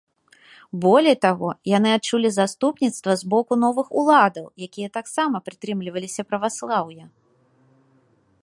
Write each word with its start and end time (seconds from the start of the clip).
Болей 0.83 1.15
таго, 1.25 1.49
яны 1.77 1.89
адчулі 1.97 2.29
заступніцтва 2.37 3.11
з 3.23 3.31
боку 3.33 3.53
новых 3.65 3.87
уладаў, 4.03 4.45
якія 4.69 4.89
таксама 4.97 5.35
прытрымліваліся 5.51 6.21
праваслаўя. 6.33 7.05